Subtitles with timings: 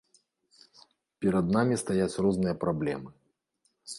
[1.25, 3.09] Перад намі стаяць розныя праблемы.